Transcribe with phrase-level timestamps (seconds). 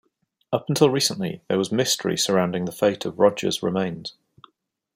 [0.51, 4.15] Up until recently, there was mystery surrounding the fate of Roger's remains.